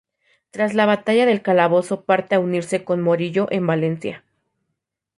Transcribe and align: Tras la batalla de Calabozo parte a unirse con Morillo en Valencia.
Tras 0.49 0.73
la 0.73 0.87
batalla 0.87 1.27
de 1.27 1.41
Calabozo 1.43 2.05
parte 2.05 2.33
a 2.33 2.39
unirse 2.39 2.83
con 2.83 3.03
Morillo 3.03 3.45
en 3.51 3.67
Valencia. 3.67 4.23